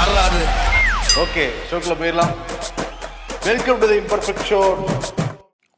[0.00, 0.44] வரலாறு
[1.14, 2.34] ஓகே ஷோக்குள்ள போயிடலாம்.
[3.44, 4.60] Welcome to the imperfect show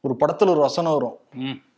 [0.01, 1.17] ஒரு படத்துல ஒரு வசனம் வரும்.
[1.33, 1.72] ம்.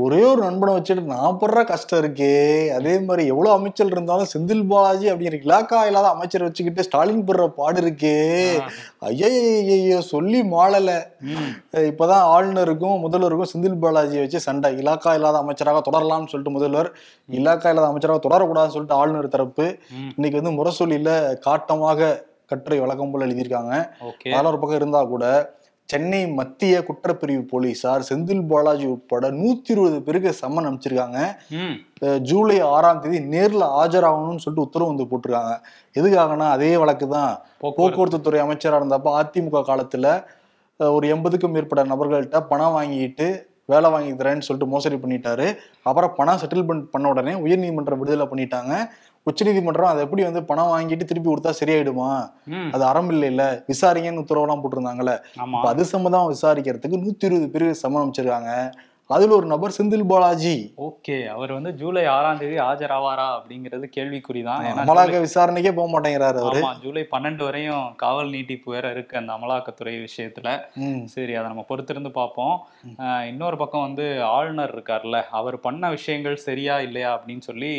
[0.00, 2.28] ஒரே ஒரு நண்பனை வச்சுட்டு நான் படுற கஷ்டம் இருக்கே.
[2.76, 7.78] அதே மாதிரி எவ்வளவு அமைச்சர் இருந்தாலும் செந்தில் பாலாஜி அப்படிங்கிற இலாக்கா இல்லாத அமைச்சர் வச்சுக்கிட்டு ஸ்டாலின் படுற பாடு
[7.82, 8.14] இருக்கே.
[9.08, 10.90] ஐயோ சொல்லி மாளல.
[11.90, 14.72] இப்பதான் ஆளுநருக்கும் முதல்வருக்கும் செந்தில் பாலாஜியை வச்சு சண்டை.
[14.82, 16.90] இலாக்கா இல்லாத அமைச்சராக தொடரலாம்னு சொல்லிட்டு முதல்வர்
[17.38, 19.66] இலாக்கா இல்லாத அமைச்சராக தொடரக்கூடாதுன்னு சொல்லிட்டு ஆளுநர் தரப்பு.
[20.16, 21.10] இன்னைக்கு வந்து முரசொலியில
[21.48, 22.12] காட்டமாக
[22.52, 23.74] கட்டுரை வழக்கம் போல எழுதியிருக்காங்க.
[24.24, 25.26] அதெல்லாம் ஒரு பக்கம் இருந்தா கூட
[25.92, 31.18] சென்னை மத்திய குற்றப்பிரிவு போலீசார் செந்தில் பாலாஜி உட்பட நூத்தி இருபது பேருக்கு சம்மன் அனுப்பிச்சிருக்காங்க.
[32.28, 35.54] ஜூலை ஆறாம் தேதி நேர்ல ஆஜராகணும்னு சொல்லிட்டு உத்தரவு வந்து போட்டிருக்காங்க.
[35.98, 38.20] எதுக்காகனா அதே வழக்கு தான் போக்குவரத்து.
[38.26, 40.14] துறை அமைச்சரா இருந்தப்ப அதிமுக காலத்துல
[40.96, 43.26] ஒரு எண்பதுக்கும் மேற்பட்ட நபர்கள்ட்ட பணம் வாங்கிட்டு
[43.72, 45.44] வேலை வாங்கி தரேன்னு சொல்லிட்டு மோசடி பண்ணிட்டாரு.
[45.88, 48.72] அப்புறம் பணம் செட்டில்மெண்ட் பண்ண உடனே உயர்நீதிமன்றம் விடுதலை பண்ணிட்டாங்க.
[49.30, 52.08] உச்சநீதிமன்றம் அதை எப்படி வந்து பணம் வாங்கிட்டு திருப்பி கொடுத்தா சரியாயிடுமா?
[52.74, 53.42] அது அறம் இல்லைல்ல.
[53.72, 55.14] விசாரிங்கன்னு உத்தரவெல்லாம் போட்டிருந்தாங்கல்ல.
[55.70, 58.52] அது சம்மந்தம் விசாரிக்கிறதுக்கு நூத்தி இருபது பேருக்கு சம்மன் அமைச்சிருக்காங்க.
[59.12, 60.56] அதுல ஒரு நபர் செந்தில் பாலாஜி.
[60.86, 64.62] ஓகே அவர் வந்து ஜூலை ஆறாம் தேதி ஆஜராவாரா அப்படிங்கிறது கேள்விக்குறிதான்.
[64.68, 66.60] ஏன்னா அமலாக்க விசாரணைக்கே போக மாட்டேங்கிறாரு அவரு.
[66.60, 70.48] ஆமா ஜூலை பன்னெண்டு வரையும் காவல் நீட்டிப்பு வேற இருக்கு அந்த அமலாக்கத்துறை விஷயத்துல.
[71.14, 72.56] சரி அதை நம்ம பொறுத்திருந்து பார்ப்போம்.
[73.28, 77.72] இன்னொரு பக்கம் வந்து ஆளுநர் இருக்கார்ல அவர் பண்ண விஷயங்கள் சரியா இல்லையா அப்படின்னு சொல்லி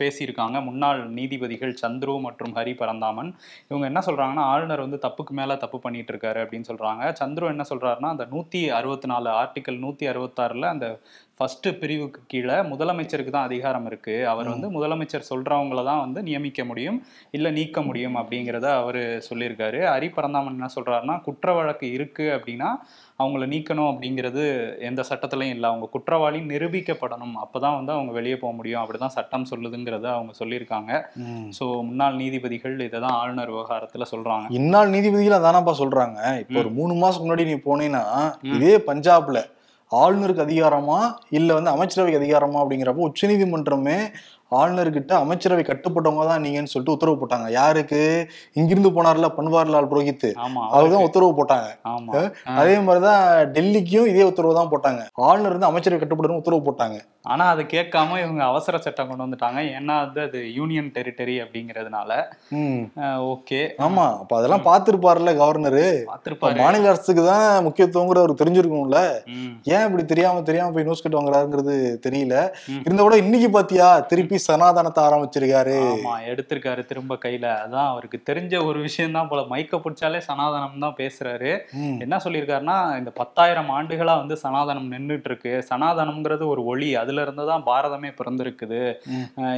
[0.00, 0.64] பேசியிருக்காங்க.
[0.68, 3.30] முன்னாள் நீதிபதிகள் சந்துரு மற்றும் ஹரி பரந்தாமன்.
[3.68, 7.14] இவங்க என்ன சொல்றாங்கன்னா ஆளுநர் வந்து தப்புக்கு மேல தப்பு பண்ணிட்டு இருக்காரு அப்படின்னு சொல்றாங்க.
[7.20, 10.06] சந்துரு என்ன சொல்றாருன்னா அந்த நூத்தி அறுபத்தி நாலு ஆர்டிகல் நூத்தி
[10.56, 10.88] அறுபத்தாறுல அந்த
[11.38, 14.14] ஃபர்ஸ்ட் பிரிவுக்கு கீழே முதலமைச்சருக்கு தான் அதிகாரம் இருக்கு.
[14.32, 16.98] அவர் வந்து முதலமைச்சர் சொல்றவங்கள தான் வந்து நியமிக்க முடியும்
[17.36, 19.80] இல்ல நீக்க முடியும் அப்படிங்கிறத அவர் சொல்லியிருக்காரு.
[19.94, 22.68] ஹரி பரந்தாமன் என்ன சொல்றாருன்னா குற்ற வழக்கு இருக்கு அப்படின்னா
[23.22, 24.44] அவங்கள நீக்கணும் அப்படிங்கிறது
[24.88, 25.66] எந்த சட்டத்திலையும் இல்லை.
[25.72, 27.34] அவங்க குற்றவாளி நிரூபிக்கப்படணும்.
[27.44, 28.80] அப்பதான் வந்து அவங்க வெளியே போக முடியும்.
[28.82, 31.02] அப்படிதான் சட்டம் சொல்லுதுங்கிறத அவங்க சொல்லியிருக்காங்க.
[31.58, 34.48] ஸோ முன்னாள் நீதிபதிகள் இதை தான் ஆளுநர் விவகாரத்துல சொல்றாங்க.
[34.60, 36.18] இந்நாள் நீதிபதிகள் அதானப்பா சொல்றாங்க.
[36.44, 38.04] இப்ப ஒரு மூணு மாசம் முன்னாடி நீ போனீங்கன்னா
[38.56, 39.38] இதே பஞ்சாப்ல
[39.92, 43.98] ஆளுநருக்கு அதிகாரமா இல்லை வந்து அமைச்சரவைக்கு அதிகாரமா அப்படிங்கிறப்போ உச்சநீதிமன்றமே
[44.52, 47.48] ஆளுநர்கிட்ட அமைச்சரவை கட்டுப்பட்டவங்க தான் நீங்கன்னு சொல்லிட்டு உத்தரவு போட்டாங்க.
[47.58, 48.00] யாருக்கு?
[48.58, 50.28] இங்கிருந்து போனார்ல பன்வாரிலால் புரோஹித்
[50.76, 51.68] அவர்தான் உத்தரவு போட்டாங்க.
[52.60, 53.24] அதே மாதிரிதான்
[53.56, 55.02] டெல்லிக்கும் இதே உத்தரவு தான் போட்டாங்க.
[55.28, 56.98] ஆளுநர் வந்து அமைச்சரவை கட்டுப்படணும் உத்தரவு போட்டாங்க.
[57.32, 59.60] ஆனா அதை கேட்காம இவங்க அவசர சட்டம் கொண்டு வந்துட்டாங்க.
[59.78, 62.10] ஏன்னா வந்து அது யூனியன் டெரிட்டரி அப்படிங்கிறதுனால.
[63.32, 65.86] ஓகே ஆமா அப்ப அதெல்லாம் பார்த்திருப்பாருல்ல கவர்னரு.
[66.62, 69.00] மாநில அரசுக்கு தான் முக்கியத்துவங்கிற அவருக்கு தெரிஞ்சிருக்கும்ல.
[69.74, 72.36] ஏன் இப்படி தெரியாம தெரியாம போய் நியூஸ் கட்டு வாங்குறாருங்கிறது தெரியல.
[72.84, 73.88] இருந்தா கூட இன்னைக்கு பாத்தியா?
[74.12, 75.74] திருப்பி சனாதனத்தை ஆரம்பிச்சிருக்காரு.
[75.92, 77.46] ஆமா எடுத்திருக்காரு திரும்ப கையில.
[77.64, 79.42] அதான் அவருக்கு தெரிஞ்ச ஒரு விஷயம் தான் போல.
[79.52, 81.52] மைக்க பிடிச்சாலே சனாதனம் தான் பேசுறாரு.
[82.04, 86.90] என்ன சொல்லியிருக்காருன்னா இந்த பத்தாயிரம் ஆண்டுகளா வந்து சனாதனம் நின்றுட்டு இருக்கு சனாதனம்ங்கிறது ஒரு ஒளி.
[87.02, 88.82] அதுல இருந்து தான் பாரதமே பிறந்திருக்குது.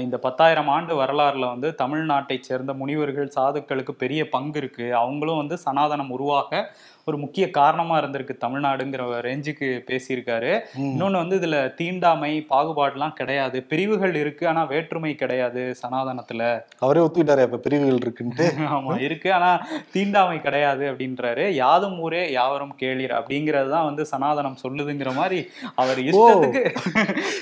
[0.06, 4.86] இந்த பத்தாயிரம் ஆண்டு வரலாறுல வந்து தமிழ்நாட்டை சேர்ந்த முனிவர்கள் சாதுக்களுக்கு பெரிய பங்கு இருக்கு.
[5.02, 6.70] அவங்களும் வந்து சனாதனம் உருவாக
[7.08, 10.50] ஒரு முக்கிய காரணமா இருந்திருக்கு தமிழ்நாடுங்கிற ரேஞ்சுக்கு பேசியிருக்காரு.
[10.88, 13.58] இன்னொன்னு வந்து இதுல தீண்டாமை பாகுபாடுலாம் கிடையாது.
[13.70, 16.60] பிரிவுகள் இருக்கு ஆனா வேற்றுமை கிடையாது சனாதனத்துல.
[16.78, 18.42] அவரே ஒத்துக்கிட்டாரு இப்ப பிரிவுகள் இருக்குன்ட்டு.
[18.58, 19.32] ஆமா இருக்கு.
[19.32, 21.48] ஆனா தீண்டாமை கிடையாது அப்படின்றாரு.
[21.48, 26.76] யாதும் ஊரே யாவரும் கேளீர் அப்படிங்கிறது தான் வந்து சனாதனம் சொல்லுதுங்கிற மாதிரி அவர் இஷ்டத்துக்கு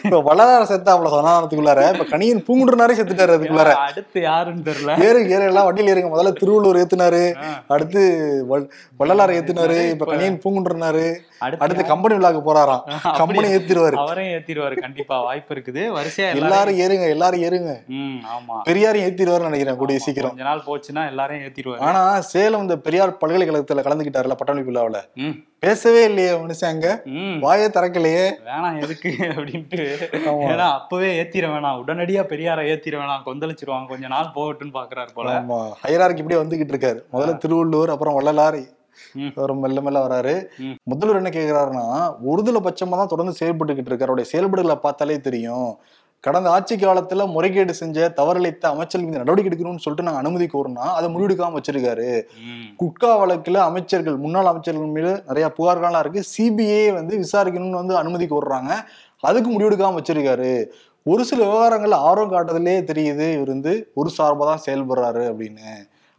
[0.03, 1.92] இப்ப வள்ளலார செத்தா அவ்வளவு சனாதனத்துக்குள்ளார?
[1.92, 3.72] இப்ப கணியன் பூங்குன்றனாரே செத்துட்டாரு அதுக்குள்ளார.
[3.72, 5.04] அடுத்து யாருன்னு தெரியல.
[5.04, 6.10] ஏறு ஏறு எல்லாம் வண்டியில ஏறுங்க.
[6.16, 7.36] முதல்ல திருவள்ளூர் ஏத்துனாரு.
[7.69, 8.00] அடுத்து
[8.50, 9.91] வள்- வள்ளலார் ஏத்துனாரு.
[9.91, 11.16] இப்ப கணியன் பூங்குன்றனாரு.
[11.38, 12.82] அடுத்து கம்பெனி விழாக்கு போறாராம்.
[13.16, 14.80] கம்பெனி ஏத்திருவாரு அவரையும் ஏத்திடுவாரு.
[14.80, 15.82] கண்டிப்பா வாய்ப்பு இருக்குது.
[15.97, 17.86] வரிசையா எல்லாரும் ஏறுங்க எல்லாரும் ஏறுங்க.
[17.86, 18.56] ம் ஆமா.
[18.69, 21.78] பெரியாரையும் ஏத்திடுவாருன்னு நினைக்கிறேன் கூடிய சீக்கிரம் கொஞ்ச நாள் போச்சுன்னா எல்லாரையும் ஏத்திடுவாரு.
[21.78, 24.97] ஆனா சேலம் இந்த பெரியார் பல்கலைக்கழகத்துல கலந்துக்கிட்டாருல பட்டமளிப்பு விழாவுல.
[25.58, 27.02] பேசவே இல்லையே மனுஷன் அங்க.
[27.44, 28.32] வாயே திறக்கலையே.
[28.47, 29.84] வேணாம் எதுக்கு அப்படின்ட்டு.
[30.50, 31.82] ஏன்னா அப்பவே ஏத்திர வேணாம்.
[31.86, 33.22] உடனடியா பெரியார ஏத்திர வேணாம்.
[33.26, 33.86] கொந்தளிச்சிருவாங்க.
[33.86, 35.30] கொஞ்ச நாள் போகட்டும்னு பாக்குறாரு போல.
[35.32, 35.72] ஆமா.
[35.86, 37.00] ஹையரார்க்கு இப்படியே வந்துகிட்டு இருக்காரு.
[37.12, 38.58] முதல்ல திருவள்ளூர் அப்புறம் வள்ளலார்.
[39.36, 40.34] அவர் மெல்ல மெல்ல வராரு.
[40.82, 41.86] முதல்வர் என்ன கேக்குறாருன்னா
[42.30, 44.10] ஒருதலை பட்சமா தான் தொடர்ந்து செயல்பட்டுக்கிட்டு இருக்காரு.
[44.10, 45.70] அவருடைய செயல்பாடுகளை பார்த்தாலே தெரியும்.
[46.20, 51.14] கடந்த ஆட்சி காலத்துல முறைகேடு செஞ்ச தவறளித்த அமைச்சர் மீது நடவடிக்கை எடுக்கணும்னு சொல்லிட்டு நாங்க அனுமதி கோருனா அதை
[51.14, 52.09] முடிவெடுக்காம வச்சிருக்காரு.
[52.80, 56.22] குட்கா வழக்குல அமைச்சர்கள் முன்னாள் அமைச்சர்கள் மீது நிறைய புகார்கள்லாம் இருக்கு.
[56.32, 58.72] சிபிஐ வந்து விசாரிக்கணும்னு வந்து அனுமதி கோருறாங்க.
[59.21, 60.65] அதுக்கு முடிவெடுக்காம வச்சிருக்காரு.
[61.03, 63.32] ஒரு சில விவகாரங்கள்ல ஆர்வம் காட்டுறதுலயே தெரியுது.
[63.32, 65.71] இவர் வந்து ஒரு சார்பா தான் செயல்படுறாரு அப்படின்னு.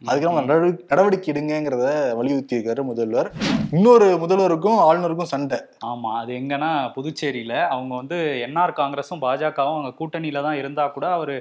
[0.02, 3.28] அதுக்கு நடவடிக்கை நடவடிக்கை எடுங்கிறத வலியுறுத்தி இருக்காரு முதல்வர்.
[3.70, 5.58] இன்னொரு முதல்வருக்கும் ஆளுநருக்கும் சண்டை.
[5.86, 7.68] ஆமா அது எங்கன்னா புதுச்சேரியில.
[7.68, 11.34] அவங்க வந்து என்ஆர் காங்கிரஸும் பாஜகவும் அவங்க கூட்டணியில தான் இருந்தா கூட அவரு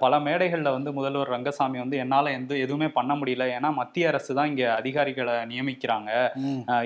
[0.00, 3.44] பல மேடைகள்ல வந்து முதல்வர் ரங்கசாமி வந்து என்னால எந்த எதுவுமே பண்ண முடியல.
[3.56, 6.10] ஏன்னா மத்திய அரசு தான் இங்க அதிகாரிகளை நியமிக்கிறாங்க.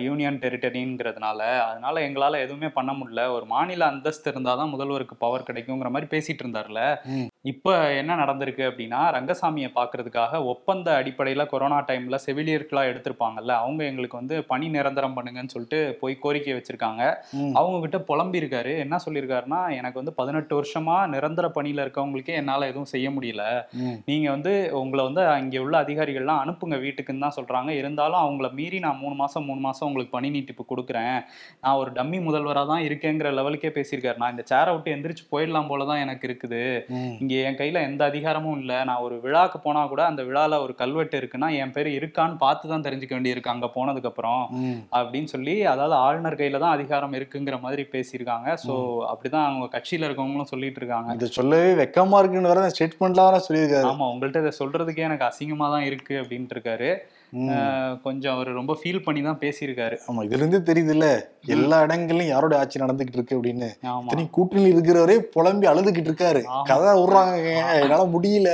[0.06, 1.41] யூனியன் டெரிட்டரிங்கிறதுனால.
[1.69, 3.25] அதனால எங்களால எதுவுமே பண்ண முடியல.
[3.37, 6.81] ஒரு மாநில அந்தஸ்து இருந்தாதான் முதல்வருக்கு பவர் கிடைக்குங்கிற மாதிரி பேசிட்டு இருந்தார்ல.
[7.44, 7.69] இப்ப
[8.00, 14.69] என்ன நடந்திருக்கு அப்படின்னா ரங்கசாமியை பாக்குறதுக்காக ஒப்பந்த அடிப்படையில் கொரோனா டைம்ல செவிலியர்களா எடுத்திருப்பாங்கல்ல அவங்க எங்களுக்கு வந்து பணி
[14.69, 17.03] நிரந்தரம் பண்ணுங்கன்னு சொல்லிட்டு போய் கோரிக்கை வச்சிருக்காங்க.
[17.59, 22.81] அவங்க கிட்ட புலம்பி இருக்காரு என்ன சொல்லியிருக்காருன்னா எனக்கு வந்து பதினெட்டு வருஷமா நிரந்தர பணியில இருக்கவங்களுக்கே என்னால எதுவும்
[22.93, 23.44] செய்ய முடியல.
[24.08, 27.70] நீங்க வந்து உங்களை வந்து அங்கே உள்ள அதிகாரிகள்லாம் அனுப்புங்க வீட்டுக்குன்னு தான் சொல்றாங்க.
[27.81, 31.19] இருந்தாலும் அவங்கள மீறி நான் மூணு மாசம் மூணு மாசம் உங்களுக்கு பணி நீட்டிப்பு கொடுக்குறேன்.
[31.64, 34.19] நான் ஒரு டம்மி முதல்வராக தான் இருக்கேங்கிற லெவலுக்கே பேசியிருக்காரு.
[34.23, 36.62] நான் இந்த சேரை விட்டு எந்திரிச்சு போயிடலாம் போல தான் எனக்கு இருக்குது.
[37.23, 38.79] இங்க என் கையில எந்த அதிகாரமும் இல்லை.
[38.90, 42.87] நான் ஒரு விழாக்கு போனா கூட அந்த விழால ஒரு கல்வெட்டு இருக்குன்னா என் பேர் இருக்கான்னு பார்த்து தான்
[42.88, 43.55] தெரிஞ்சுக்க வேண்டியிருக்கு.
[43.55, 44.43] அங்க போனதுக்கு அப்புறம்.
[44.99, 48.49] அப்படின்னு சொல்லி அதாவது ஆளுநர் கையில தான் அதிகாரம் இருக்குங்கிற மாதிரி பேசியிருக்காங்க.
[48.64, 48.75] சோ
[49.11, 51.17] அப்படிதான் அவங்க கட்சியில இருக்கவங்களும் சொல்லிட்டு இருக்காங்க.
[51.19, 53.86] இது சொல்லவே வெக்கமா இருக்குன்னு வேற ஸ்டேட்மெண்ட்லாம் சொல்லியிருக்காரு.
[53.90, 56.90] ஆமா உங்கள்ட்ட இதை சொல்றதுக்கே எனக்கு அசிங்கமா தான் இருக்கு அப்படின்ட்டு இருக்காரு.
[58.05, 59.96] கொஞ்சம் அவர் ரொம்ப ஃபீல் பண்ணி தான் பேசியிருக்காரு.
[60.08, 61.06] ஆமா இதுல இருந்தே தெரியுது இல்ல
[61.55, 63.69] எல்லா இடங்கள்லயும் யாரோட ஆட்சி நடந்துகிட்டு இருக்கு அப்படின்னு.
[64.37, 66.40] கூட்டணியில் இருக்கிறவரே புலம்பி அழுதுகிட்டு இருக்காரு.
[66.70, 67.37] கதை விடுறாங்க
[67.79, 68.50] என்னால முடியல.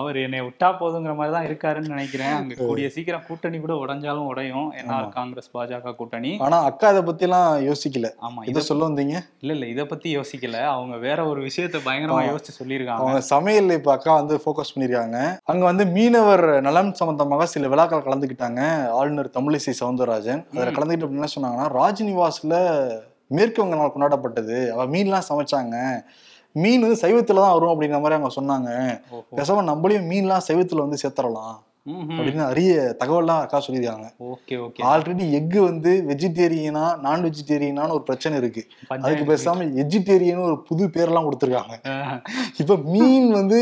[0.00, 2.34] அவர் என்னை விட்டா போதுங்கிற மாதிரி தான் இருக்காருன்னு நினைக்கிறேன்.
[2.36, 4.68] அங்க கூடிய சீக்கிரம் கூட்டணி கூட உடைஞ்சாலும் உடையும்.
[4.80, 4.98] ஏன்னா.
[5.16, 6.32] காங்கிரஸ் பாஜக கூட்டணி.
[6.46, 8.08] ஆனா அக்கா இதை பத்தி எல்லாம் யோசிக்கல.
[8.20, 9.16] ஆமா இதை சொல்ல வந்தீங்க?
[9.42, 10.56] இல்ல இல்ல இத பத்தி யோசிக்கல.
[10.70, 12.22] அவங்க வேற ஒரு விஷயத்த பயங்கரமா.
[12.30, 13.02] யோசிச்சு சொல்லியிருக்காங்க.
[13.02, 15.18] அவங்க சமையல் இப்ப அக்கா வந்து ஃபோக்கஸ் பண்ணிருக்காங்க
[15.50, 18.88] அங்க வந்து மீனவர் நலன் சம்பந்தமாக சில விழாக்கள் கலந்துக்கிட்டாங்க.
[18.88, 20.46] ஆளுநர் தமிழிசை சவுந்தரராஜன்.
[20.48, 20.70] அதுல.
[20.70, 22.88] கலந்துக்கிட்டு என்ன சொன்னாங்கன்னா ராஜ்நிவாஸ்ல
[23.26, 24.70] மேற்கு வங்க நாள் கொண்டாடப்பட்டது.
[24.70, 26.04] அவ மீன்லாம் சமைச்சாங்க.
[26.52, 29.00] மீன் வந்து சைவத்துல தான் வரும் அப்படிங்கிற மாதிரி அவங்க சொன்னாங்க.
[29.36, 31.56] பேசாம நம்மளையும் மீன்லாம் சைவத்துல வந்து சேர்த்துடலாம்.
[31.86, 34.08] அப்படின்னு அரிய தகவல்லாம் அக்கா சொல்லியிருக்காங்க.
[34.20, 34.78] Okay okay.
[34.82, 38.66] ஆல்ரெடி எக் வந்து வெஜிடேரியனா நான் வெஜிடேரியனான ஒரு பிரச்சனை இருக்கு.
[38.88, 42.22] அதுக்கு பேசாம எஜிடேரியன் ஒரு புது பேர்லாம் கொடுத்துருக்காங்க.
[42.56, 43.58] இப்ப மீன் வந்து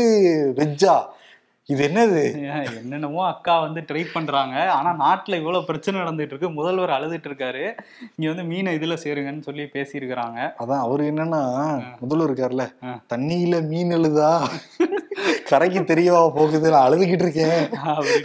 [0.55, 0.99] வெஜ்ஜா
[1.71, 2.21] இது என்னது?
[2.79, 4.55] என்னென்னமோ அக்கா வந்து ட்ரை பண்றாங்க.
[4.77, 6.49] ஆனா நாட்டுல இவ்வளவு பிரச்சனை நடந்துட்டு இருக்கு.
[6.59, 7.63] முதல்வர் அழுதுட்டு இருக்காரு.
[8.15, 10.39] இங்க வந்து மீனை இதுல சேருங்கன்னு சொல்லி பேசியிருக்கிறாங்க.
[10.63, 11.41] அதான் அவரு என்னன்னா
[12.03, 12.65] முதல்வர் இருக்காருல்ல.
[13.13, 14.31] தண்ணியில மீன் எழுதா
[15.49, 17.61] கரைக்கு தெரியவா போகுது நான் அழுதுகிட்டு இருக்கேன்.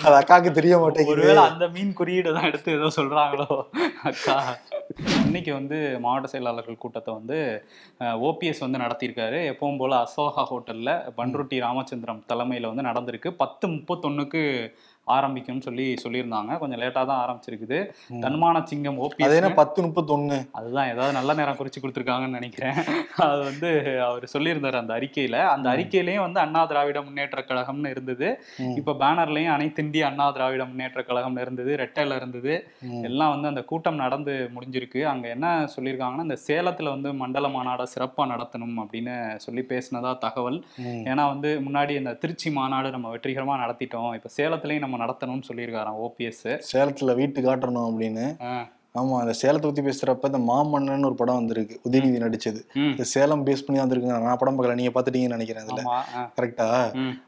[0.06, 1.14] அது அக்காக்கு தெரிய மாட்டேங்குது.
[1.14, 3.48] ஒருவேளை அந்த மீன் குறியீடு தான் எடுத்து ஏதோ சொல்றாங்களோ?
[4.10, 4.36] அக்கா.
[5.26, 7.38] இன்னைக்கு வந்து மாவட்ட செயலாளர்கள் கூட்டத்தை வந்து
[8.28, 9.38] ஓபிஎஸ் வந்து நடத்தியிருக்காரு.
[9.52, 13.30] எப்பவும் போல அசோகா ஹோட்டல்ல பன்ருட்டி ராமச்சந்திரம் தலைமையில வந்து நடந்திருக்கு.
[13.42, 14.42] பத்து முப்பத்தொன்னுக்கு
[15.06, 16.58] ஆரம்பிக்கும்னு சொல்லி சொல்லியிருந்தாங்க.
[16.58, 17.78] கொஞ்சம் லேட்டா தான் ஆரம்பிச்சிருக்குது.
[18.24, 20.36] தன்மான சிங்கம் என்ன பத்து முப்பத்தொன்னு?
[20.52, 22.78] அதுதான் ஏதாவது நல்ல நேரம் குறிச்சு கொடுத்துருக்காங்கன்னு நினைக்கிறேன்.
[23.16, 23.70] அது வந்து
[24.06, 25.36] அவர் சொல்லியிருந்தாரு அந்த அறிக்கையில.
[25.54, 28.28] அந்த அறிக்கையிலயும் வந்து அண்ணா திராவிட முன்னேற்ற கழகம்னு இருந்தது.
[28.76, 32.54] இப்ப பேனர்லயும் அனைத்து இந்திய அண்ணா திராவிட முன்னேற்ற கழகம்னு இருந்தது ரெட்டைல இருந்தது.
[33.02, 35.02] எல்லாம் வந்து அந்த கூட்டம் நடந்து முடிஞ்சிருக்கு.
[35.02, 40.64] அங்க என்ன சொல்லியிருக்காங்கன்னா இந்த சேலத்துல வந்து மண்டல மாநாட சிறப்பா நடத்தணும் அப்படின்னு சொல்லி பேசினதா தகவல்.
[41.10, 44.12] ஏன்னா வந்து முன்னாடி இந்த திருச்சி மாநாடு நம்ம வெற்றிகரமா நடத்திட்டோம்.
[44.14, 48.26] இப்ப சேலத்திலயும் நம்ம நடத்தணும்னு சொல்லியிருக்காராம் ஓபிஎஸ் சேலத்துல வீட்டு காட்டணும் அப்படின்னு.
[48.98, 52.60] ஆமா அந்த சேலத்தை பத்தி பேசுறப்ப இந்த மாமன்னன் ஒரு படம் வந்திருக்கு உதயநிதி நடிச்சது.
[52.90, 55.82] இந்த சேலம் பேஸ் பண்ணி தான் வந்திருக்குங்க நான் படம் பார்க்கல நீங்க பாத்துட்டீங்கன்னு நினைக்கிறேன் அதுல.
[56.36, 56.68] கரெக்டா.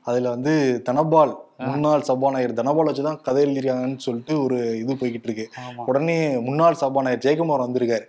[0.02, 0.52] அதுல வந்து
[0.82, 5.46] தனபால் முன்னாள் சபாநாயகர் தனபால் வச்சுதான் கதை எழுதிருக்காங்கன்னு சொல்லிட்டு ஒரு இது போய்கிட்டு இருக்கு.
[5.90, 6.16] உடனே
[6.48, 8.04] முன்னாள் சபாநாயகர் ஜெயக்குமார் வந்திருக்காரு.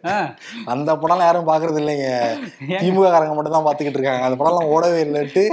[0.73, 2.09] அந்த படம்லாம் யாரும் பாக்குறது இல்லைங்க?
[2.83, 4.27] திமுக காரங்க மட்டும் தான் பாத்துக்கிட்டு இருக்காங்க.
[4.29, 5.45] அந்த படம்லாம் ஓடவே இல்லைன்ட்டு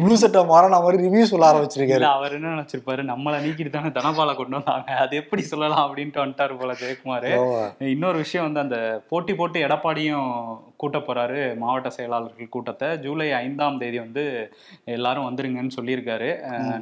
[0.00, 2.04] ப்ளூ சட்டை மாறின மாதிரி ரிவ்யூ சொல்ல ஆரம்பிச்சிருக்காரு.
[2.16, 3.02] அவர் என்ன நினைச்சிருப்பாரு?
[3.12, 4.90] நம்மள நீக்கிட்டு தானே தனபால கொண்டு வந்தாங்க.
[5.04, 7.30] அது எப்படி சொல்லலாம் அப்படின்ட்டு வந்துட்டாரு போல ஜெயக்குமார்.
[7.94, 8.78] இன்னொரு விஷயம் வந்து அந்த
[9.12, 10.30] போட்டி போட்டு எடப்பாடியும்
[10.82, 12.88] கூட்ட போறாரு மாவட்ட செயலாளர்கள் கூட்டத்தை.
[13.04, 14.24] ஜூலை ஐந்தாம் தேதி வந்து
[14.96, 16.30] எல்லாரும் வந்துருங்கன்னு சொல்லியிருக்காரு.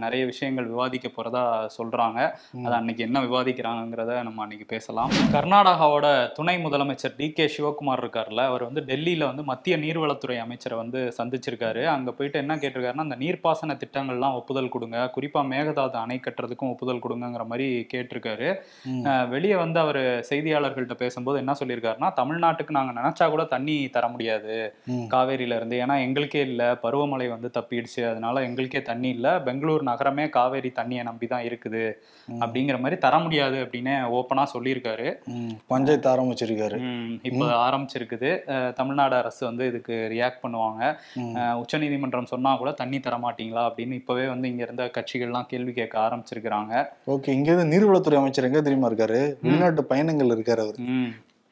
[0.05, 1.43] நிறைய விஷயங்கள் விவாதிக்க போறதா
[1.79, 2.21] சொல்றாங்க.
[2.65, 5.13] அது அன்னைக்கு என்ன விவாதிக்கிறாங்கிறத நம்ம அன்னைக்கு பேசலாம்.
[5.37, 6.07] கர்நாடகாவோட
[6.39, 11.85] துணை முதலமைச்சர் டி கே சிவகுமார் இருக்கார்ல அவர் வந்து டெல்லியில வந்து மத்திய நீர்வளத்துறை அமைச்சரை வந்து சந்திச்சிருக்காரு.
[11.95, 14.99] அங்க போயிட்டு என்ன கேட்டிருக்காருன்னா அந்த நீர்ப்பாசன திட்டங்கள்லாம் ஒப்புதல் கொடுங்க.
[15.17, 18.49] குறிப்பா மேகதாது அணை கட்டுறதுக்கும் ஒப்புதல் கொடுங்கங்கிற மாதிரி கேட்டிருக்காரு.
[19.35, 24.55] வெளியே வந்து அவர் செய்தியாளர்கள்ட்ட பேசும்போது என்ன சொல்லியிருக்காருன்னா தமிழ்நாட்டுக்கு நாங்க நினைச்சா கூட தண்ணி தர முடியாது.
[25.15, 26.63] காவேரியில இருந்து ஏன்னா எங்களுக்கே இல்ல.
[26.83, 28.03] பருவமழை வந்து தப்பிடுச்சு.
[28.11, 29.41] அதனால எங்களுக்கே தண்ணி இல்ல.
[29.41, 31.85] பெங்களூர் நகரமே காவேரி தண்ணியை நம்பி தான் இருக்குது.
[32.29, 35.09] அப்படிங்கிற மாதிரி தர முடியாது அப்படின்னு ஓப்பனா சொல்லியிருக்காரு.
[35.67, 36.79] பஞ்சாயத்து ஆரம்பிச்சிருக்காரு.
[37.23, 38.31] இப்போ ஆரம்பிச்சிருக்குது.
[38.73, 40.83] தமிழ்நாடு அரசு வந்து இதுக்கு ரியாக்ட் பண்ணுவாங்க.
[41.63, 46.75] உச்சநீதிமன்றம் சொன்னா கூட தண்ணி தர மாட்டீங்களா அப்படின்னு இப்பவே வந்து இங்க இருந்த கட்சிகள்லாம் கேள்வி கேட்க ஆரம்பிச்சிருக்கிறாங்க.
[47.07, 47.29] ஓகே.
[47.29, 49.21] இங்க இருந்து நீர்வளத்துறை அமைச்சர் எங்க தெரியுமா இருக்காரு?
[49.43, 50.79] வெளிநாட்டு பயணங்கள் இருக்காரு அவர்.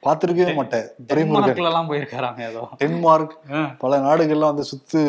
[0.05, 0.07] ம்.
[0.07, 0.87] பாத்திருக்கவே மாட்டேன்.
[1.03, 1.35] துறைமுருகன்.
[1.41, 3.35] டென்மார்க்ல எல்லாம் போயிருக்காராங்க ஏதோ டென்மார்க்
[3.83, 5.01] பல நாடுகள்லாம் வந்து சுத்து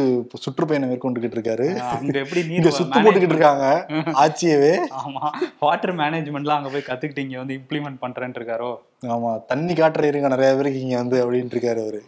[0.43, 1.67] சுற்றுப்பயணம் மேற்கொண்டுகிட்டு இருக்காரு.
[1.89, 3.65] அங்க எப்படி இங்க நீர் சுத்து போட்டுக்கிட்டு இருக்காங்க.
[4.23, 4.71] ஆட்சியவே
[5.01, 5.23] ஆமா.
[5.59, 8.71] வாட்டர் மேனேஜ்மெண்ட்லாம் அங்க போய் கத்துக்கிட்டு இங்க வந்து இம்ப்ளிமெண்ட் பண்றேன்னு இருக்காரோ?
[9.09, 9.31] ஆமா.
[9.47, 12.01] தண்ணி காட்டுற இருங்க நிறைய பேருக்கு இங்க வந்து அப்படின்ட்டு இருக்காரு அவரு.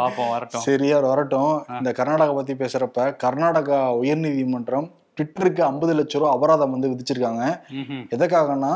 [0.00, 0.64] பாப்போம் வரட்டும்.
[0.66, 1.52] சரி அவர் வரட்டும்.
[1.78, 7.42] இந்த கர்நாடகா பத்தி பேசுறப்ப கர்நாடகா உயர்நீதிமன்றம் ட்விட்டருக்கு ஐம்பது லட்சம் ரூபா அபராதம் வந்து விதிச்சிருக்காங்க.
[8.14, 8.72] எதுக்காகனா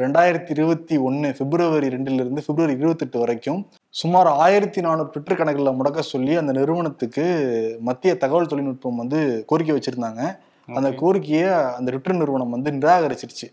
[0.00, 5.98] ரெண்டாயிரத்தி இருபத்தி ஒன்னு பிப்ரவரி ரெண்டுல இருந்து பிப்ரவரி இருபத்தெட்டு வரைக்கும் சுமார் ஆயிரத்தி நானூறு ட்விட்டர் கணக்குல முடக்க
[5.98, 7.24] சொல்லி அந்த நிறுவனத்துக்கு
[7.80, 10.38] மத்திய தகவல் தொழில்நுட்பம் வந்து கோரிக்கை வச்சிருந்தாங்க.
[10.66, 13.48] அந்த கோரிக்கையை அந்த ரிட்டர்ன் நிறுவனம் வந்து நிராகரிச்சிருச்சு.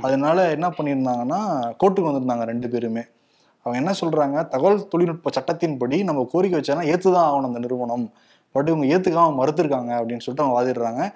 [0.00, 3.02] அதனால என்ன பண்ணியிருந்தாங்கன்னா கோர்ட்டுக்கு வந்திருந்தாங்க ரெண்டு பேருமே.
[3.62, 8.12] அவங்க என்ன சொல்றாங்க தகவல் தொழில்நுட்ப சட்டத்தின்படி நம்ம கோரிக்கை வச்சானா ஏத்துதான் ஆகணும் அந்த நிறுவனம்.
[8.52, 11.12] பட் இவங்க ஏத்துக்காம மறுத்திருக்காங்க அப்படின்னு சொல்லிட்டு அவங்க வாதிடுறாங்க.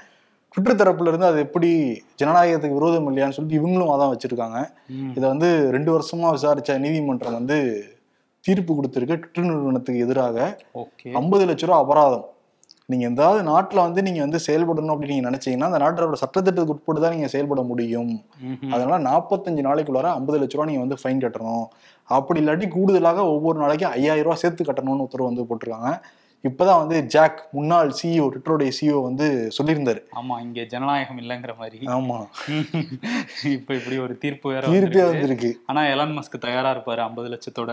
[0.55, 1.71] ட்விட்டர் தரப்புல இருந்து அது எப்படி
[2.21, 4.59] ஜனநாயகத்துக்கு விரோதம் இல்லையான்னு சொல்லிட்டு இவங்களும் வாதம் வச்சிருக்காங்க.
[5.17, 7.59] இதை வந்து ரெண்டு வருஷமா விசாரிச்ச நீதிமன்றம் வந்து
[8.45, 9.19] தீர்ப்பு கொடுத்திருக்கு.
[9.23, 10.37] ட்விட்டர் நிறுவனத்துக்கு எதிராக
[11.21, 12.25] ஐம்பது லட்ச ரூபா அபராதம்.
[12.91, 17.15] நீங்க எந்தாவது நாட்டுல வந்து நீங்க வந்து செயல்படணும் அப்படின்னு நீங்க நினைச்சீங்கன்னா அந்த நாட்டோட சட்டத்திட்டத்துக்கு உட்பட்டு தான்
[17.17, 18.13] நீங்க செயல்பட முடியும்.
[18.75, 21.67] அதனால நாற்பத்தஞ்சு நாளைக்குள்ளார ஐம்பது லட்ச ரூபா நீங்க வந்து ஃபைன் கட்டணும்.
[22.19, 25.91] அப்படி இல்லாட்டி கூடுதலாக ஒவ்வொரு நாளைக்கும் ஐயாயிரம் ரூபாய் சேர்த்து கட்டணும்னு உத்தரவு வந்து போட்டிருக்காங்க.
[26.49, 29.27] இப்பதான் வந்து ஜாக் முன்னாள் சிஇஓ ட்விட்டருடைய சிஇஓ வந்து
[29.57, 30.01] சொல்லியிருந்தாரு.
[30.21, 31.79] ஆமா இங்க ஜனநாயகம் இல்லைங்கிற மாதிரி.
[31.97, 32.19] ஆமா.
[33.57, 35.51] இப்ப இப்படி ஒரு தீர்ப்பு வேற தீர்ப்பே வந்திருக்கு.
[35.71, 37.73] ஆனா எலான் மஸ்க் தயாரா இருப்பாரு ஐம்பது லட்சத்தோட.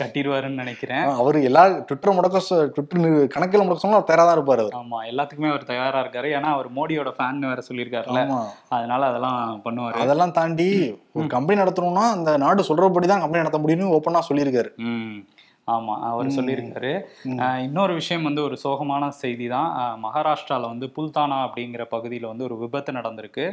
[0.00, 1.04] கட்டிடுவாருன்னு நினைக்கிறேன்.
[1.22, 2.42] அவர் எல்லா ட்விட்டர் முடக்க
[2.76, 6.30] ட்விட்டர் கணக்கில் முடக்க சொன்னா தயாரா தான் இருப்பாரு ஆமா எல்லாத்துக்குமே அவர் தயாரா இருக்காரு.
[6.38, 8.22] ஏன்னா அவர் மோடியோட ஃபேன் வேற சொல்லியிருக்காருல்ல.
[8.76, 10.00] அதனால அதெல்லாம் பண்ணுவாரு.
[10.04, 10.68] அதெல்லாம் தாண்டி
[11.18, 14.72] ஒரு கம்பெனி நடத்தணும்னா அந்த நாடு சொல்றபடி தான் கம்பெனி நடத்த முடியும்னு ஓப்பனா சொல்லியிருக்காரு.
[15.68, 16.28] ம் ஆமா அவர்.
[16.36, 16.90] சொல்லியிருக்காரு.
[17.64, 22.58] இன்னொரு விஷயம் வந்து ஒரு சோகமான செய்தி தான் அஹ் மகாராஷ்டிரால வந்து புல்தானா அப்படிங்கிற பகுதியில் வந்து ஒரு
[22.58, 23.46] விபத்து நடந்திருக்கு.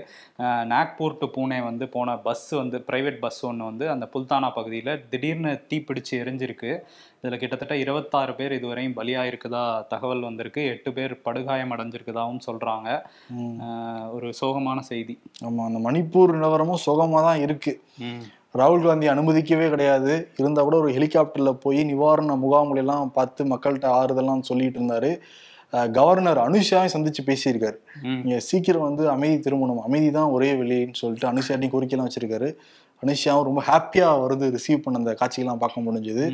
[0.72, 5.54] நாக்பூர் டு பூனே வந்து போன பஸ் வந்து பிரைவேட் பஸ் ஒன்று வந்து அந்த புல்தானா பகுதியில் திடீர்னு
[5.70, 6.72] தீப்பிடிச்சு எரிஞ்சிருக்கு.
[7.22, 10.64] இதில் கிட்டத்தட்ட இருபத்தாறு பேர் இதுவரையும் பலியாயிருக்குதா தகவல் வந்திருக்கு.
[10.68, 12.42] எட்டு பேர் படுகாயம் அடைஞ்சிருக்குதாவும்.
[13.64, 15.16] அஹ் ஒரு சோகமான செய்தி.
[15.44, 17.74] ஆமா அந்த மணிப்பூர் நிலவரமும் சுகமா தான் இருக்கு.
[18.06, 18.24] ம்.
[18.56, 20.32] ராகுல் காந்தி அனுமதிக்கவே கிடையாது.
[20.38, 25.20] இருந்தா கூட ஒரு ஹெலிகாப்டர்ல போய் நிவாரண முகாம்கள் எல்லாம் பார்த்து மக்கள்கிட்ட ஆறுதல்லாம் சொல்லிட்டு இருந்தாரு.
[25.92, 27.76] கவர்னர் அனுஷாவையும் சந்திச்சு பேசியிருக்காரு.
[28.02, 28.22] ம்.
[28.24, 29.80] நீங்க சீக்கிரம் வந்து அமைதி திரும்பணும்.
[29.80, 32.56] அமைதி தான் ஒரே வழின்னு சொல்லிட்டு அனுஷாட்டையும் கோரிக்கைலாம் வச்சிருக்காரு.
[33.04, 36.26] அனுஷாவும் ரொம்ப ஹாப்பியா வருது ரிசீவ் பண்ண அந்த காட்சிகள்லாம் பார்க்க முடிஞ்சது.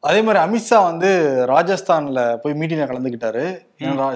[0.00, 1.10] அதே மாதிரி அமித்ஷா வந்து
[1.48, 3.44] ராஜஸ்தான்ல போய் மீட்டிங்ல கலந்துக்கிட்டாரு.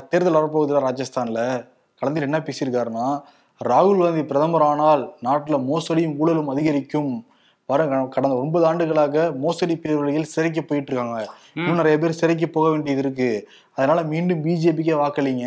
[0.08, 1.66] தேர்தல் வரப்போகுதுல ராஜஸ்தான்ல.
[2.02, 3.22] கலந்துட்டு என்ன பேசியிருக்காருன்னா
[3.64, 7.26] ராகுல் காந்தி பிரதமர் ஆனால் நாட்டுல மோசடியும் ஊழலும் அதிகரிக்கும்.
[7.68, 11.18] பாருங்க கடந்த ஒன்பது ஆண்டுகளாக மோசடி பேரொழிகள் சிறைக்கு போயிட்டு இருக்காங்க
[11.58, 13.28] இன்னும் நிறைய பேர் சிறைக்கு போக வேண்டியது இருக்கு.
[13.76, 15.46] அதனால மீண்டும் பிஜேபிக்கே வாக்களிங்க.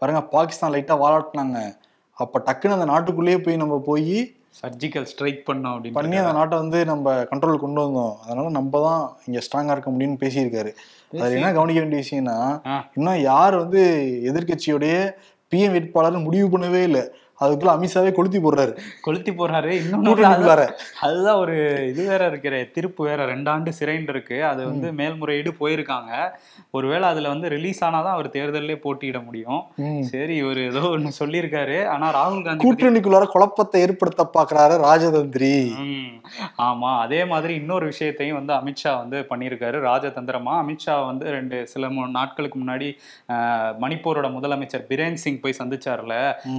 [0.00, 1.58] பாருங்க பாகிஸ்தான் லைட்டா வாலாட்டினாங்க.
[2.22, 4.16] அப்ப டக்குன்னு அந்த நாட்டுக்குள்ளேயே போய் நம்ம போய்
[4.60, 8.14] சர்ஜிக்கல் ஸ்ட்ரைக் பண்ணோம் பண்ணி அப்படின்னு அந்த நாட்டை வந்து நம்ம கண்ட்ரோல் கொண்டு வந்தோம்.
[8.24, 10.72] அதனால நம்ம தான் இங்க ஸ்ட்ராங்கா இருக்க முடியும்னு பேசியிருக்காரு.
[11.12, 12.36] அதுல என்ன கவனிக்க வேண்டிய விஷயம்னா.
[12.96, 13.82] இன்னும் யார் வந்து
[14.30, 14.96] எதிர்க்கட்சியோடைய
[15.52, 17.04] பிஎம் வேட்பாளர் முடிவு பண்ணவே இல்லை.
[17.44, 18.72] அதுக்குள்ள அமித்ஷாவே கொளுத்தி போடுறாரு.
[19.06, 20.64] கொளுத்தி போறாரு இன்னொன்னு கூட்டணிக்குள்ளார
[21.06, 21.56] அதுதான் ஒரு
[21.90, 23.20] இது வேற இருக்கிற தீர்ப்பு வேற.
[23.34, 24.38] ரெண்டாண்டு சிறைன்னு இருக்கு.
[24.50, 26.10] அது வந்து மேல்முறையீடு போயிருக்காங்க.
[26.76, 29.62] ஒருவேளை அதுல வந்து ரிலீஸ் ஆனாதான் அவர் தேர்தல்லே போட்டியிட முடியும்.
[30.10, 31.78] சரி இவர் ஏதோ ஒண்ணு சொல்லியிருக்காரு.
[31.94, 35.54] ஆனா ராகுல் காந்தி கூட்டணிக்குள்ளார குழப்பத்தை ஏற்படுத்த பாக்குறாரு ராஜதந்திரி.
[36.68, 39.76] ஆமா அதே மாதிரி இன்னொரு விஷயத்தையும் வந்து அமித்ஷா வந்து பண்ணியிருக்காரு.
[39.88, 40.54] ராஜதந்திரமா?
[40.62, 42.88] அமித்ஷா வந்து ரெண்டு சில நாட்களுக்கு முன்னாடி
[43.84, 46.14] மணிப்பூரோட முதலமைச்சர் பிரேன் சிங் போய் சந்திச்சார்ல.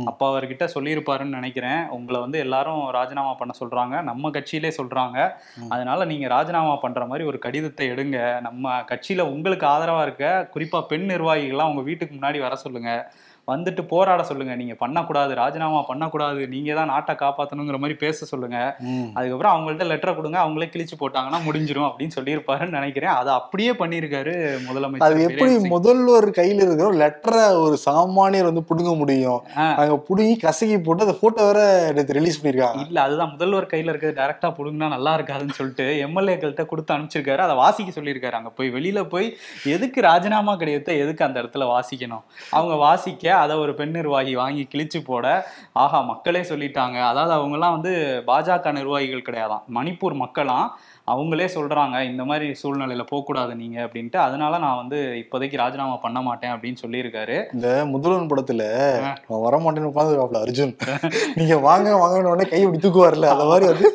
[0.09, 1.87] அப்ப அவர்கிட்ட சொல்லியிருப்பாருன்னு நினைக்கிறேன்.
[1.87, 4.03] உங்களை வந்து எல்லாரும் ராஜினாமா பண்ண சொல்றாங்க.
[4.03, 5.29] நம்ம கட்சியிலே சொல்றாங்க.
[5.69, 8.41] அதனால நீங்க ராஜினாமா பண்ற மாதிரி ஒரு கடிதத்தை எடுங்க.
[8.41, 13.13] நம்ம கட்சியில உங்களுக்கு ஆதரவா இருக்க குறிப்பா பெண் நிர்வாகிகள்லாம் உங்க வீட்டுக்கு முன்னாடி வர சொல்லுங்க.
[13.51, 14.53] வந்துட்டு போராட சொல்லுங்க.
[14.59, 18.57] நீங்க பண்ணக்கூடாது ராஜினாமா பண்ணக்கூடாது நீங்க தான் நாட்டை காப்பாத்தணுங்கிற மாதிரி பேச சொல்லுங்க.
[19.15, 23.13] அதுக்கப்புறம் அவங்கள்ட்ட லெட்டரை கொடுங்க அவங்களே கிழிச்சு போட்டாங்கன்னா முடிஞ்சிரும் அப்படின்னு சொல்லியிருப்பாருன்னு நினைக்கிறேன்.
[23.21, 25.73] அதை அப்படியே பண்ணியிருக்காரு அது முதலமைச்சர் எப்படி பிரேம் சிங்.
[25.75, 29.41] முதல்வர் கையில இருக்கிற லெட்டரை ஒரு சாமானியர் வந்து புடுங்க முடியும்.
[29.81, 31.59] அங்க புடுங்கி கசக்கி போட்டு அந்த போட்டோ வேற
[31.97, 36.95] நேற்று ரிலீஸ் பண்ணிருக்காங்க இல்ல அதுதான் முதல்வர் கையில இருக்கிறது டைரக்டா புடுங்கினா நல்லா இருக்காதுன்னு சொல்லிட்டு எம்எல்ஏக்கள்கிட்ட கொடுத்து
[36.97, 37.43] அனுப்பிச்சிருக்காரு.
[37.47, 38.39] அதை வாசிக்க சொல்லியிருக்காரு.
[38.41, 39.29] அங்க போய் வெளியில போய்
[39.75, 42.25] எதுக்கு ராஜினாமா கடிதத்தை எதுக்கு அந்த இடத்துல வாசிக்கணும்?
[42.55, 45.25] அவங்க வாசிக்க அதை ஒரு பெண் நிர்வாகி வாங்கி கிழிச்சு போட
[45.83, 46.97] ஆஹா மக்களே சொல்லிட்டாங்க.
[47.11, 47.93] அதாவது அவங்கெல்லாம் வந்து
[48.27, 50.67] பாஜக நிர்வாகிகள் கிடையாதாம் மணிப்பூர் மக்களாம்
[51.13, 54.19] அவங்களே சொல்றாங்க இந்த மாதிரி சூழ்நிலையில போகக்கூடாது நீங்க அப்படின்ட்டு.
[54.25, 57.37] அதனால நான் வந்து இப்போதைக்கு ராஜினாமா பண்ண மாட்டேன் அப்படின்னு சொல்லியிருக்காரு.
[57.55, 58.63] இந்த முதல்வன் படத்துல
[59.47, 60.73] வரமாட்டேன்னு உட்காந்து அர்ஜுன்.
[61.39, 63.89] நீங்க வாங்க வாங்கன்னு உடனே கை இப்படி தூக்குவார்ல அந்த மாதிரி வந்து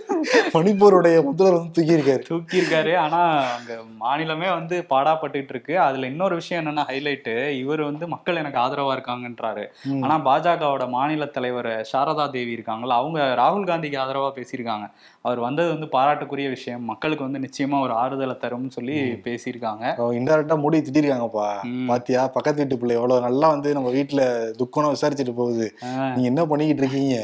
[0.54, 2.92] மணிப்பூருடைய முதல்வர் வந்து தூக்கி இருக்காரு தூக்கியிருக்காரு.
[3.04, 3.20] ஆனா
[3.56, 3.72] அங்க
[4.02, 7.30] மாநிலமே வந்து பாடாப்பட்டுட்டு இருக்கு அதுல இன்னொரு விஷயம் என்னன்னா ஹைலைட்
[7.62, 9.64] இவர் வந்து மக்கள் எனக்கு ஆதரவா இருக்காங்கன்றாரு.
[10.04, 14.86] ஆனா பாஜகவோட மாநில தலைவர் சாரதா தேவி இருக்காங்கல்ல அவங்க ராகுல் காந்திக்கு ஆதரவா பேசியிருக்காங்க.
[15.22, 16.84] அவர் வந்தது வந்து பாராட்டுக்குரிய விஷயம்.
[16.90, 18.96] மக்களுக்கு வந்து நிச்சயமா ஒரு ஆறுதலை தரும்னு சொல்லி
[19.26, 19.84] பேசியிருக்காங்க.
[20.18, 21.48] இன்டெரக்டா மூடி திட்டிருக்காங்கப்பா.
[21.88, 22.22] பாத்தியா?
[22.36, 24.22] பக்கத்து வீட்டு பிள்ளை எவ்வளவு நல்லா வந்து நம்ம வீட்டுல
[24.60, 25.66] துக்கம்னு விசாரிச்சுட்டு போகுது.
[26.14, 27.18] நீங்க என்ன பண்ணிக்கிட்டு இருக்கீங்க?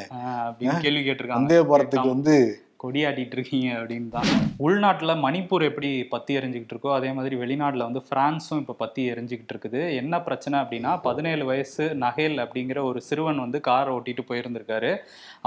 [0.46, 1.40] அப்படின்னு கேள்வி கேட்டிருக்காங்க.
[1.40, 2.36] வந்தே பாரத்துக்கு வந்து
[2.84, 4.30] கொடியாட்டிட்டு இருக்கீங்க அப்படின்னு தான்.
[4.66, 9.82] உள்நாட்டில் மணிப்பூர் எப்படி பத்தி எரிஞ்சுக்கிட்டு இருக்கோ அதே மாதிரி வெளிநாட்டில் வந்து ஃப்ரான்ஸும் இப்போ பத்தி எரிஞ்சுக்கிட்டு இருக்குது.
[10.00, 14.92] என்ன பிரச்சனை அப்படின்னா பதினேழு வயசு நகேல் அப்படிங்கிற ஒரு சிறுவன் வந்து காரை ஓட்டிட்டு போயிருந்திருக்காரு.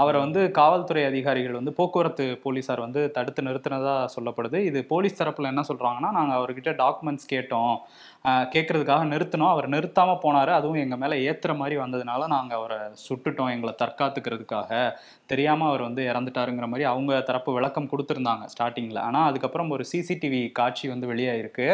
[0.02, 4.60] அவரை வந்து காவல்துறை அதிகாரிகள் வந்து போக்குவரத்து போலீஸார் வந்து தடுத்து நிறுத்தினதாக சொல்லப்படுது.
[4.70, 7.74] இது போலீஸ் தரப்பில் என்ன சொல்கிறாங்கன்னா நாங்கள் அவர்கிட்ட டாக்குமெண்ட்ஸ் கேட்டோம்.
[8.24, 9.50] கேட்கறதுக்காக நிறுத்தினோம்.
[9.50, 10.48] அவர் நிறுத்தாம போனாரு.
[10.48, 13.50] அதுவும் எங்க மேல ஏத்துற மாதிரி வந்ததுனால நாங்க அவரை சுட்டுட்டோம்.
[13.50, 14.70] எங்களை தற்காத்துக்கிறதுக்காக.
[15.26, 18.98] தெரியாம அவர் வந்து இறந்துட்டாருங்கிற மாதிரி அவங்க தரப்பு விளக்கம் கொடுத்திருந்தாங்க ஸ்டார்டிங்ல.
[18.98, 21.68] ஆனா அதுக்கப்புறம் ஒரு சிசிடிவி காட்சி வந்து வெளியாயிருக்கு.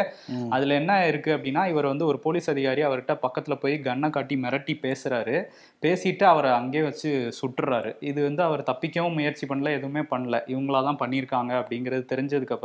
[0.51, 4.77] அதுல என்ன இருக்கு அப்படின்னா இவர் வந்து ஒரு போலீஸ் அதிகாரி அவர்கிட்ட பக்கத்துல போய் கண்ணை காட்டி மிரட்டி
[4.83, 5.43] பேசுறாரு.
[5.83, 7.97] பேசிட்டு அவரை அங்கேயே வச்சு சுட்டுறாரு.
[8.01, 10.41] இது வந்து அவர் தப்பிக்கவும் முயற்சி பண்ணல எதுவுமே பண்ணல.
[10.47, 12.57] இவங்களா தான் பண்ணியிருக்காங்க அப்படிங்கிறது தெரிஞ்சதுக்கு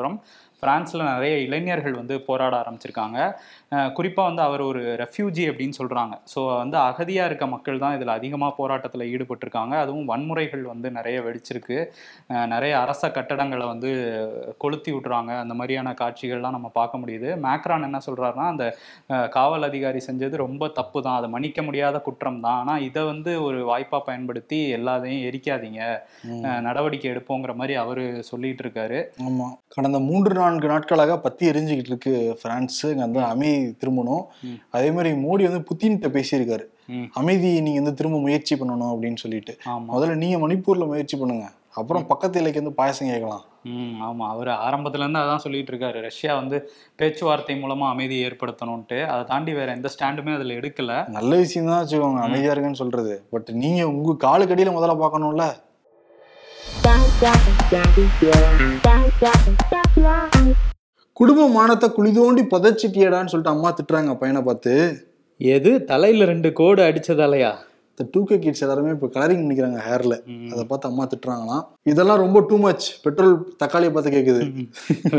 [0.62, 3.18] அப்புறம் பிரான்ஸ்ல நிறைய இளைஞர்கள் வந்து போராட ஆரம்பிச்சிருக்காங்க.
[3.72, 6.14] அஹ் குறிப்பா வந்து அவர் ஒரு ரெஃப்யூஜி அப்படின்னு சொல்றாங்க.
[6.34, 9.74] ஸோ வந்து அகதியா இருக்க மக்கள் தான் இதுல அதிகமா போராட்டத்துல ஈடுபட்டிருக்காங்க.
[9.84, 11.78] அதுவும் வன்முறைகள் வந்து நிறைய வெடிச்சிருக்கு.
[12.48, 13.92] நிறைய அரச கட்டடங்களை வந்து
[14.58, 15.32] கொளுத்தி விட்டுறாங்க.
[15.44, 17.30] அந்த மாதிரியான காட்சிகள்லாம் நம்ம பார்க்க முடியுது.
[17.46, 18.66] மேக்ரான் என்ன சொல்றாருன்னா அந்த
[19.30, 21.18] காவல் அதிகாரி செஞ்சது ரொம்ப தப்பு தான்.
[21.18, 22.60] அதை மன்னிக்க முடியாத குற்றம் தான்.
[22.60, 25.82] ஆனா இதை வந்து ஒரு வாய்ப்பா பயன்படுத்தி எல்லாத்தையும் எரிக்காதீங்க.
[26.62, 29.00] நடவடிக்கை எடுப்போங்கிற மாதிரி அவரு சொல்லிட்டு இருக்காரு.
[29.28, 29.48] ஆமா.
[29.76, 34.24] கடந்த மூன்று நான்கு நாட்களாக பத்தி எரிஞ்சுக்கிட்டு இருக்கு பிரான்ஸ் வந்து அமைதி திரும்பணும்.
[34.70, 36.64] அதே மாதிரி மோடி வந்து புத்தின்கிட்ட பேசியிருக்காரு.
[36.86, 37.04] ம்.
[37.14, 39.58] அமைதியை நீங்க வந்து திரும்ப முயற்சி பண்ணணும் அப்படின்னு சொல்லிட்டு.
[39.94, 41.50] முதல்ல நீங்க மணிப்பூர்ல முயற்சி பண்ணுங்க.
[41.74, 43.44] அப்புறம் பக்கத்து இலைக்கு வந்து பாயசம் கேட்கலாம்.
[43.64, 44.28] ம் ஆமா.
[44.28, 46.02] அவர் ஆரம்பத்துல இருந்து அதான் சொல்லிட்டு இருக்காரு.
[46.02, 51.08] ரஷ்யா வந்து பேச்சுவார்த்தை மூலமா அமைதி ஏற்படுத்தணும்ட்டு அதை தாண்டி வேற எந்த ஸ்டாண்டுமே அதுல எடுக்கல.
[51.08, 52.20] நல்ல விஷயம் தான் வச்சுக்கோங்க.
[52.20, 53.24] அமைதியா இருக்குன்னு சொல்றது.
[53.30, 55.44] பட் நீங்க உங்க காலுக்கடியில முதல்ல பார்க்கணும்ல.
[61.18, 64.74] குடும்ப மானத்தை குழி தோண்டி புதைச்சிட்டியடான்னு சொல்லிட்டு அம்மா திட்டுறாங்க பையனை பார்த்து.
[65.40, 65.72] எது?
[65.90, 67.52] தலையில ரெண்டு கோடு அடிச்சதாலயா?
[67.92, 70.16] இந்த டூ கே கிட்ஸ் எல்லாருமே இப்போ கலரிங் பண்ணிக்கிறாங்க ஹேர்ல
[70.52, 71.64] அதை பார்த்து அம்மா திட்டுறாங்களாம்.
[71.92, 74.44] இதெல்லாம் ரொம்ப டூ மச் பெட்ரோல் தக்காளியை பார்த்து கேட்குது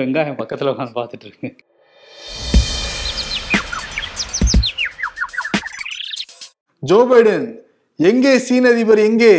[0.01, 1.51] வெங்காயம் பக்கத்துல உட்காந்து பார்த்துட்டு இருக்கு.
[6.83, 7.49] ஜோ பைடன்
[7.99, 9.35] எங்கே சீன அதிபர் எங்கே?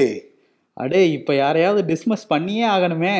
[0.83, 3.15] அடே இப்ப யாரையாவது டிஸ்மஸ் பண்ணியே ஆகணுமே.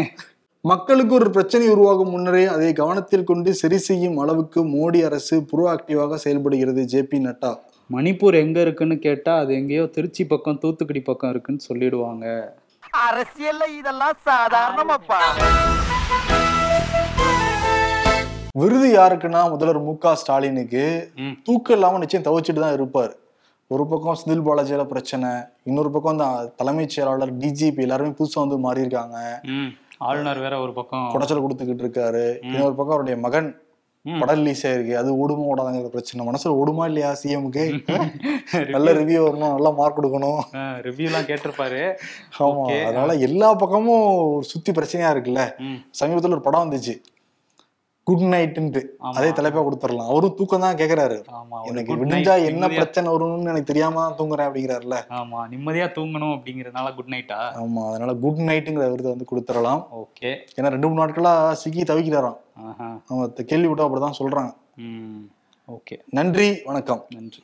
[0.65, 6.18] மக்களுக்கு ஒரு பிரச்சனை உருவாகும் முன்னரே அதை கவனத்தில் கொண்டு சரி செய்யும் அளவுக்கு மோடி அரசு ப்ரோ ஆக்டிவாக
[6.24, 7.51] செயல்படுகிறது ஜேபி நட்டா.
[7.96, 12.25] மணிப்பூர் எங்க இருக்குன்னு கேட்டா அது எங்கேயோ திருச்சி பக்கம் தூத்துக்குடி பக்கம் இருக்குன்னு சொல்லிடுவாங்க.
[13.08, 15.22] அரசியல்ல இதெல்லாம் சாதாரணமாப்பா.
[18.62, 20.86] விருது யாருக்குன்னா முதல்வர் மு க ஸ்டாலினுக்கு.
[21.47, 23.13] தூக்கம் இல்லாம நிச்சயம் தவிச்சிட்டு தான் இருப்பார்.
[23.71, 25.29] ஒரு பக்கம் செந்தில் பாலாஜியோட பிரச்சனை
[25.63, 29.41] இன்னொரு பக்கம் அந்த தலைமைச் செயலாளர் டிஜிபி எல்லாருமே புதுசா வந்து மாறி இருக்காங்க
[29.97, 31.12] ஆளுநர் வேற ஒரு பக்கம்.
[31.13, 32.38] குடைச்சல் கொடுத்துக்கிட்டு இருக்காரு.
[32.41, 33.62] இன்னொரு பக்கம் அவருடைய மகன்.
[34.19, 34.93] படம் ரிலீஸ் ஆயிருக்கு.
[34.93, 36.27] அது ஓடுமா ஓடாதாங்கிற பிரச்சனை.
[36.27, 37.65] மனசுல ஓடுமா இல்லையா சிஎம்க்கு
[38.69, 40.39] நல்ல ரிவ்யூ வரணும் நல்ல மார்க் கொடுக்கணும்.
[40.57, 41.97] ரிவ்யூலாம் கேட்டிருப்பாரு.
[42.39, 42.84] ஆமா.
[42.84, 45.53] அதனால எல்லா பக்கமும் சுத்தி பிரச்சனையா இருக்குல்ல.
[45.99, 47.01] சமீபத்துல ஒரு படம் வந்துச்சு.
[48.08, 48.82] குட் நைட்டுன்ட்டு.
[49.18, 50.08] அதே தலைப்பா கொடுத்துடலாம்.
[50.12, 51.18] அவரும் தூக்கம் தான் கேக்குறாரு
[51.70, 56.34] எனக்கு good night விடிஞ்சா என்ன பிரச்சனை வரும்னு எனக்கு தெரியாம தான் தூங்குறேன் அப்படிங்கிறாருல ஆமா நிம்மதியா தூங்கணும்
[56.38, 59.84] அப்படிங்கறதுனால குட் நைட்டா ஆமா அதனால குட் நைட்டுங்கிற விருதை வந்து கொடுத்துடலாம்.
[60.04, 60.32] ஓகே.
[60.58, 61.34] ஏன்னா ரெண்டு மூணு நாட்களா
[61.64, 62.40] சிக்கி தவிக்கிறாராம்.
[63.10, 64.52] அவங்க கேள்வி விட்டா அப்படிதான் சொல்றாங்க.
[64.86, 65.24] ம்
[65.70, 65.98] ஓகே.
[66.20, 67.04] நன்றி வணக்கம்.
[67.18, 67.42] நன்றி.